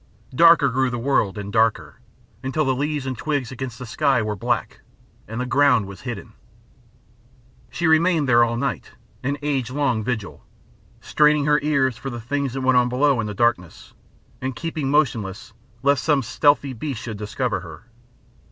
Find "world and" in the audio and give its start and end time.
0.97-1.53